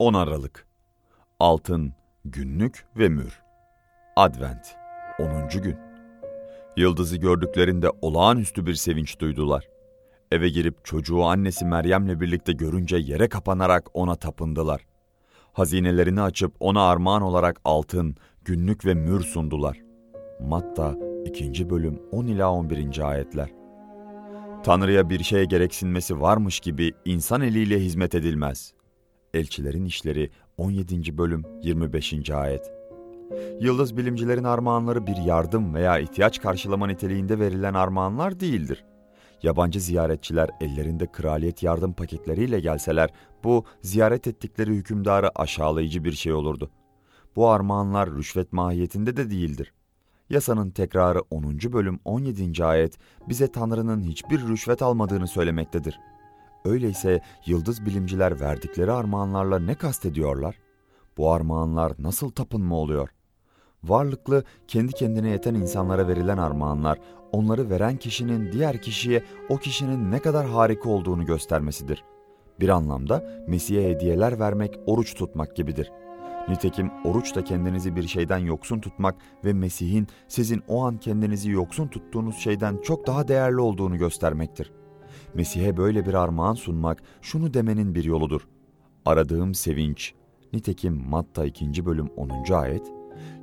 10 0.00 0.14
Aralık 0.14 0.66
Altın, 1.40 1.92
Günlük 2.24 2.86
ve 2.98 3.08
Mür 3.08 3.42
Advent 4.16 4.76
10. 5.18 5.62
gün 5.62 5.76
Yıldızı 6.76 7.16
gördüklerinde 7.16 7.90
olağanüstü 8.02 8.66
bir 8.66 8.74
sevinç 8.74 9.20
duydular. 9.20 9.68
Eve 10.32 10.48
girip 10.48 10.84
çocuğu 10.84 11.24
annesi 11.24 11.64
Meryem'le 11.64 12.20
birlikte 12.20 12.52
görünce 12.52 12.96
yere 12.96 13.28
kapanarak 13.28 13.88
ona 13.94 14.14
tapındılar. 14.14 14.86
Hazinelerini 15.52 16.22
açıp 16.22 16.54
ona 16.60 16.82
armağan 16.82 17.22
olarak 17.22 17.60
altın, 17.64 18.16
günlük 18.44 18.86
ve 18.86 18.94
mür 18.94 19.20
sundular. 19.20 19.80
Matta 20.40 20.94
2. 21.24 21.70
bölüm 21.70 22.02
10 22.12 22.26
ila 22.26 22.52
11. 22.52 23.08
ayetler. 23.10 23.50
Tanrı'ya 24.62 25.10
bir 25.10 25.22
şeye 25.22 25.44
gereksinmesi 25.44 26.20
varmış 26.20 26.60
gibi 26.60 26.92
insan 27.04 27.40
eliyle 27.40 27.80
hizmet 27.80 28.14
edilmez. 28.14 28.74
Elçilerin 29.34 29.84
İşleri 29.84 30.30
17. 30.56 31.18
bölüm 31.18 31.44
25. 31.62 32.30
ayet. 32.30 32.72
Yıldız 33.60 33.96
bilimcilerin 33.96 34.44
armağanları 34.44 35.06
bir 35.06 35.16
yardım 35.16 35.74
veya 35.74 35.98
ihtiyaç 35.98 36.40
karşılama 36.40 36.86
niteliğinde 36.86 37.38
verilen 37.38 37.74
armağanlar 37.74 38.40
değildir. 38.40 38.84
Yabancı 39.42 39.80
ziyaretçiler 39.80 40.50
ellerinde 40.60 41.06
kraliyet 41.06 41.62
yardım 41.62 41.92
paketleriyle 41.92 42.60
gelseler 42.60 43.10
bu 43.44 43.64
ziyaret 43.82 44.26
ettikleri 44.26 44.70
hükümdarı 44.70 45.38
aşağılayıcı 45.38 46.04
bir 46.04 46.12
şey 46.12 46.32
olurdu. 46.32 46.70
Bu 47.36 47.48
armağanlar 47.48 48.14
rüşvet 48.14 48.52
mahiyetinde 48.52 49.16
de 49.16 49.30
değildir. 49.30 49.72
Yasanın 50.30 50.70
tekrarı 50.70 51.20
10. 51.30 51.44
bölüm 51.72 52.00
17. 52.04 52.64
ayet 52.64 52.98
bize 53.28 53.52
Tanrı'nın 53.52 54.00
hiçbir 54.00 54.40
rüşvet 54.48 54.82
almadığını 54.82 55.28
söylemektedir. 55.28 55.98
Öyleyse 56.64 57.20
yıldız 57.46 57.86
bilimciler 57.86 58.40
verdikleri 58.40 58.92
armağanlarla 58.92 59.58
ne 59.58 59.74
kastediyorlar? 59.74 60.56
Bu 61.16 61.32
armağanlar 61.32 61.92
nasıl 61.98 62.30
tapınma 62.30 62.76
oluyor? 62.76 63.08
Varlıklı, 63.84 64.44
kendi 64.68 64.92
kendine 64.92 65.30
yeten 65.30 65.54
insanlara 65.54 66.08
verilen 66.08 66.38
armağanlar, 66.38 66.98
onları 67.32 67.70
veren 67.70 67.96
kişinin 67.96 68.52
diğer 68.52 68.82
kişiye 68.82 69.24
o 69.48 69.56
kişinin 69.56 70.10
ne 70.10 70.18
kadar 70.18 70.46
harika 70.46 70.90
olduğunu 70.90 71.26
göstermesidir. 71.26 72.04
Bir 72.60 72.68
anlamda 72.68 73.44
Mesih'e 73.48 73.88
hediyeler 73.88 74.40
vermek 74.40 74.78
oruç 74.86 75.14
tutmak 75.14 75.56
gibidir. 75.56 75.92
Nitekim 76.48 76.90
oruç 77.04 77.34
da 77.34 77.44
kendinizi 77.44 77.96
bir 77.96 78.06
şeyden 78.08 78.38
yoksun 78.38 78.80
tutmak 78.80 79.14
ve 79.44 79.52
Mesih'in 79.52 80.06
sizin 80.28 80.62
o 80.68 80.84
an 80.84 80.98
kendinizi 80.98 81.50
yoksun 81.50 81.88
tuttuğunuz 81.88 82.36
şeyden 82.36 82.78
çok 82.82 83.06
daha 83.06 83.28
değerli 83.28 83.60
olduğunu 83.60 83.98
göstermektir. 83.98 84.72
Mesih'e 85.34 85.76
böyle 85.76 86.06
bir 86.06 86.14
armağan 86.14 86.54
sunmak 86.54 87.02
şunu 87.22 87.54
demenin 87.54 87.94
bir 87.94 88.04
yoludur. 88.04 88.48
Aradığım 89.06 89.54
sevinç. 89.54 90.14
Nitekim 90.52 91.02
Matta 91.08 91.44
2. 91.44 91.86
bölüm 91.86 92.08
10. 92.16 92.52
ayet, 92.52 92.92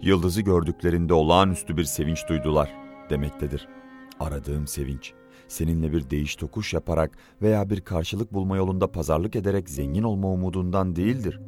yıldızı 0.02 0.42
gördüklerinde 0.42 1.14
olağanüstü 1.14 1.78
bir 1.78 1.84
sevinç 1.84 2.30
duydular 2.30 2.76
demektedir. 3.10 3.68
Aradığım 4.20 4.68
sevinç, 4.68 5.14
seninle 5.48 5.94
bir 5.94 6.10
değiş 6.10 6.36
tokuş 6.36 6.74
yaparak 6.74 7.18
veya 7.42 7.70
bir 7.70 7.82
karşılık 7.82 8.34
bulma 8.34 8.58
yolunda 8.58 8.92
pazarlık 8.92 9.36
ederek 9.36 9.70
zengin 9.70 10.04
olma 10.04 10.28
umudundan 10.28 10.96
değildir. 10.96 11.40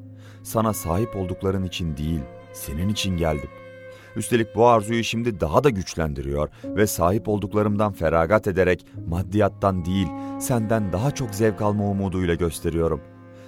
Sana 0.43 0.73
sahip 0.73 1.15
oldukların 1.15 1.63
için 1.63 1.97
değil, 1.97 2.21
senin 2.53 2.89
için 2.89 3.17
geldim. 3.17 3.49
Üstelik 4.15 4.55
bu 4.55 4.67
arzuyu 4.67 5.03
şimdi 5.03 5.39
daha 5.39 5.63
da 5.63 5.69
güçlendiriyor 5.69 6.49
ve 6.63 6.87
sahip 6.87 7.27
olduklarımdan 7.27 7.91
feragat 7.91 8.47
ederek 8.47 8.85
maddiyattan 9.07 9.85
değil, 9.85 10.07
senden 10.39 10.93
daha 10.93 11.11
çok 11.11 11.35
zevk 11.35 11.61
alma 11.61 11.89
umuduyla 11.89 12.35
gösteriyorum. 12.35 13.01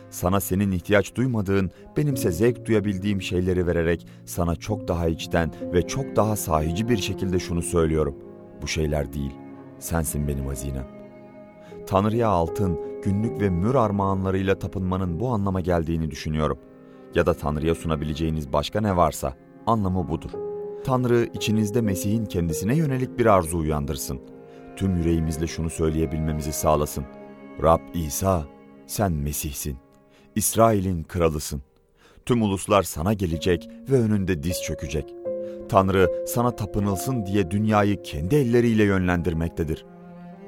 Sana 0.10 0.40
senin 0.40 0.72
ihtiyaç 0.72 1.16
duymadığın, 1.16 1.72
benimse 1.98 2.32
zevk 2.32 2.66
duyabildiğim 2.66 3.22
şeyleri 3.22 3.68
vererek 3.68 4.08
sana 4.26 4.56
çok 4.56 4.88
daha 4.88 5.08
içten 5.08 5.52
ve 5.74 5.88
çok 5.88 6.16
daha 6.16 6.36
sahici 6.36 6.90
bir 6.90 6.98
şekilde 6.98 7.40
şunu 7.40 7.62
söylüyorum. 7.62 8.16
Bu 8.62 8.68
şeyler 8.68 9.14
değil, 9.14 9.32
sensin 9.80 10.28
benim 10.28 10.46
hazinem. 10.46 10.88
Tanrı'ya 11.88 12.28
altın, 12.28 12.80
günlük 13.04 13.42
ve 13.42 13.50
mür 13.50 13.76
armağanlarıyla 13.76 14.60
tapınmanın 14.60 15.20
bu 15.20 15.30
anlama 15.30 15.62
geldiğini 15.62 16.12
düşünüyorum. 16.12 16.58
Ya 17.16 17.26
da 17.26 17.34
Tanrı'ya 17.34 17.76
sunabileceğiniz 17.76 18.54
başka 18.54 18.82
ne 18.82 18.98
varsa 18.98 19.34
anlamı 19.66 20.10
budur.'' 20.10 20.51
Tanrı 20.84 21.30
içinizde 21.34 21.82
Mesih'in 21.82 22.26
kendisine 22.26 22.76
yönelik 22.76 23.20
bir 23.20 23.26
arzu 23.26 23.58
uyandırsın. 23.58 24.22
Tüm 24.76 24.96
yüreğimizle 24.96 25.48
şunu 25.48 25.70
söyleyebilmemizi 25.70 26.54
sağlasın. 26.54 27.06
Rab 27.64 27.80
İsa, 27.94 28.46
sen 28.88 29.12
Mesih'sin. 29.12 29.78
İsrail'in 30.36 31.04
kralısın. 31.04 31.62
Tüm 32.26 32.42
uluslar 32.42 32.84
sana 32.84 33.14
gelecek 33.14 33.70
ve 33.90 34.00
önünde 34.00 34.44
diz 34.44 34.62
çökecek. 34.64 35.14
Tanrı 35.70 36.26
sana 36.28 36.56
tapınılsın 36.56 37.26
diye 37.26 37.52
dünyayı 37.52 38.04
kendi 38.04 38.36
elleriyle 38.36 38.84
yönlendirmektedir. 38.84 39.86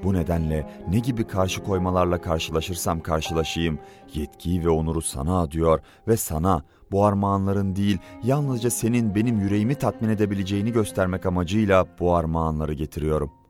Bu 0.04 0.14
nedenle 0.14 0.70
ne 0.90 1.00
gibi 1.00 1.28
karşı 1.28 1.64
koymalarla 1.64 2.22
karşılaşırsam 2.22 3.00
karşılaşayım, 3.00 3.80
yetkiyi 4.14 4.66
ve 4.66 4.70
onuru 4.70 5.02
sana 5.02 5.42
adıyor 5.42 5.80
ve 6.08 6.18
sana 6.18 6.64
bu 6.94 7.06
armağanların 7.06 7.76
değil, 7.76 7.98
yalnızca 8.24 8.70
senin 8.70 9.16
benim 9.16 9.40
yüreğimi 9.40 9.76
tatmin 9.76 10.09
edebileceğini 10.09 10.72
göstermek 10.72 11.26
amacıyla 11.26 11.86
bu 12.00 12.16
armağanları 12.16 12.74
getiriyorum.'' 12.74 13.43